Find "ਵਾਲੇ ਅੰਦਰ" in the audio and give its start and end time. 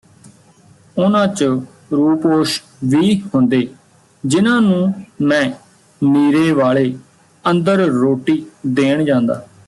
6.51-7.79